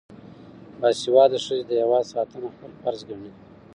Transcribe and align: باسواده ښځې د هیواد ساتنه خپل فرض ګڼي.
باسواده 0.79 1.37
ښځې 1.45 1.63
د 1.65 1.71
هیواد 1.81 2.05
ساتنه 2.13 2.47
خپل 2.55 2.71
فرض 2.81 2.99
ګڼي. 3.09 3.31